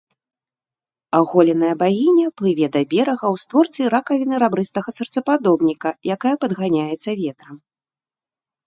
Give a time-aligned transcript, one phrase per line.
[1.17, 5.89] Аголеная багіня плыве да берага ў створцы ракавіны рабрыстага сэрцападобніка,
[6.19, 7.55] якая падганяецца ветрам.